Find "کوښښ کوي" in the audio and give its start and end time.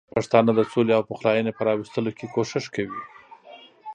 2.33-3.01